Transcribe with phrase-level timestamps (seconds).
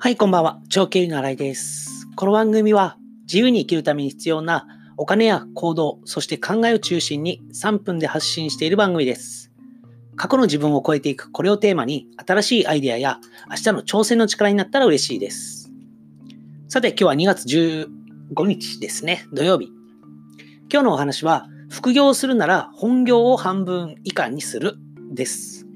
[0.00, 0.60] はい、こんばんは。
[0.68, 2.06] 長経理の新井です。
[2.14, 9.50] この番組は自由に生きるために必要なお金や行動、そして考えを中心に3分で発信している番組です。
[10.14, 13.18] 過去の自分を超えていくこれをテーマに新しいアイデアや
[13.50, 15.72] 明日の挑戦の力になったら嬉しいです。
[16.68, 19.26] さて、今日は2月15日ですね。
[19.32, 19.72] 土曜日。
[20.72, 24.76] 今日のお話は副業をするなら本業を半分以下にする
[25.12, 25.66] です。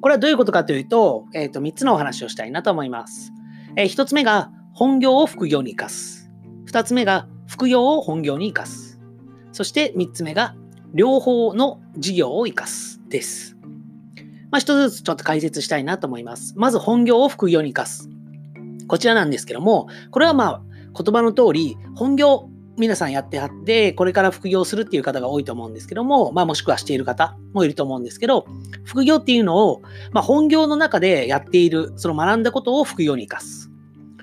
[0.00, 3.32] これはどういうことかというと、えっ、と、3つのお話をしたいなと思います。
[3.76, 6.30] えー一つ目が本業を副業に生かす。
[6.64, 9.00] 二つ目が副業を本業に生かす。
[9.52, 10.54] そして三つ目が
[10.94, 13.56] 両方の事業を生かすです。
[14.50, 16.54] まあ、一つずつちょっと解説したいなと思います。
[16.56, 18.08] まず本業を副業に生かす。
[18.88, 20.62] こちらなんですけども、これはまあ
[20.94, 28.46] 言葉の通り、本業皆さんやってはって、これから副業するっていう方が多いと思うんですけども、まあもしくはしている方もいると思うんですけど、
[28.84, 29.82] 副業っていうのを、
[30.12, 33.70] まあ、本業の中でやっている、その学んだことを副業に生かす。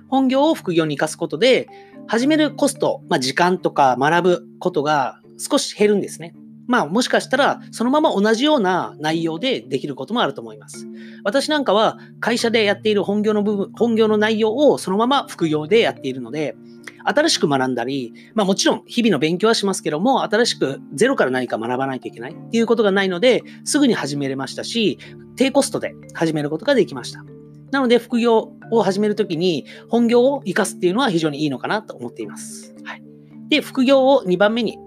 [0.07, 1.67] 本業を副業に生かすことで、
[2.07, 6.33] 始めるコスト、まあ、時間とか学ぶことが少し減るんですね。
[6.69, 10.87] まあもしかしたらそのまま同じような内容でできることもあると思います。
[11.23, 16.55] 私なんかは会社でやっている本業の部分、本業の内容をそのまま副業でやっているので、
[17.03, 24.99] 新しく学んだり、まあもちろん日々の勉強はしますけども、新しくゼロから何か学ばないといけないっていうことがないので、すぐに始めれましたし、
[25.35, 27.23] 低コストで始めることができました。
[27.71, 32.75] なので、副業を始めるときに、本業を活かすっていうのは非常にいいのかなと思っています。
[32.83, 33.03] はい。
[33.49, 34.77] で、副業を2番目に、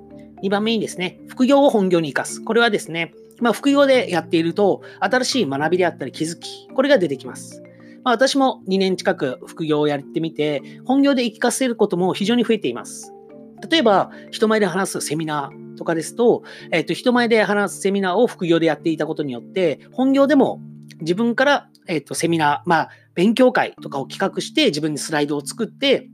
[0.43, 2.45] 2番目にですね、副業を本業に活かす。
[2.45, 7.63] これはですね、まあ、副業でやっていると、新しい学びであったり気づき、これが出てきます。
[8.05, 13.13] まあ、私も2年近く副業をやってみて、本業で生かせることも非常に増えています。
[13.69, 20.61] 例えば、人前で話すセミナーとかですと、えっ、と、人前で話すセミナーを副業でやっていたことによって、本業でも
[21.01, 26.09] 自分から、えっ、と、セミナー、まあ、勉強会とかを企画して、自分でスライドを作って、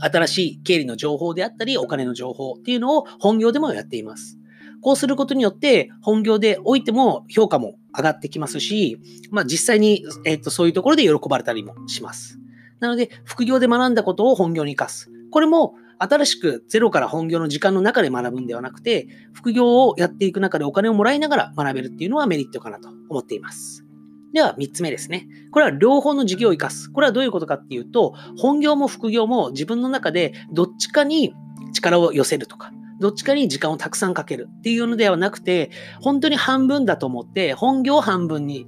[0.00, 4.38] 新しい経理の情報であったり、お金の情報っていうのを本業でもやっています。
[4.82, 12.38] こうすることによって、本業でおいても評価も上がってきますし、まあ実際に、えっとそういうところで喜ばれたりもします。
[12.80, 15.10] なので、副業で学んだことを本業に生かす。
[15.30, 23.85] これも新しくゼロから本業の時間の中で学ぶんではなくて、副業をやっていく中でお金をもらいながら学べるっていうのはメリットかなと思っています。
[24.36, 25.26] では、3つ目ですね。
[25.50, 26.92] これは両方の事業を生かす。
[26.92, 31.34] これはどういうことかっていうと、本業も副業も自分の中でどっちかに
[31.72, 32.70] 力を寄せるとか、
[33.00, 35.70] どっちかに時間をたくさんかけるっていうのではなくて、
[36.02, 38.66] 本当に半分だと思って、本業を半分に、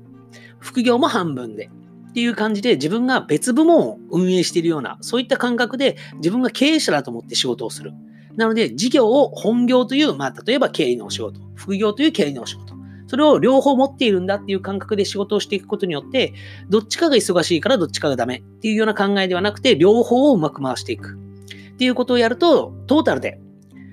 [0.59, 1.71] 副業も半分で。
[2.09, 7.93] っていう感じで自分が別部門を運営しているような、そういった感覚で自分が経営者だと思って仕事をする。
[8.37, 12.68] なので、事業を本業という、まあ、例えば経理のお仕事、副業という経理のお仕事、
[13.09, 16.35] それを両方持っているんだっていう感覚で仕事をしていくことによって、
[16.69, 23.41] どっちかが忙しいからどっちかがダメっていうような考えではなくて、両方をうまく回していくっていうことをやると、トータルで、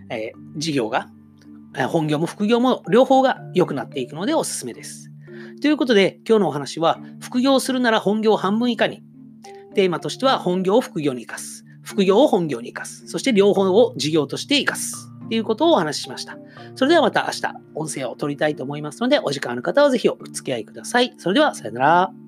[0.09, 1.09] えー事業が、
[1.89, 5.11] 本業も副業も両方が良くなっていくのでおすすめです。
[5.61, 9.03] ということで、今日のお話は、副業するなら本業を半分以下に。
[9.73, 11.65] テーマとしては、本業を副業に生かす。
[11.81, 13.07] 副業を本業に生かす。
[13.07, 15.11] そして両方を事業として生かす。
[15.25, 16.37] っていうことをお話ししました。
[16.75, 21.13] それではまた明日、音声を取りたいと思いますので、お時間ある方はぜひお付き合いください。
[21.17, 22.24] それでは、さよなら。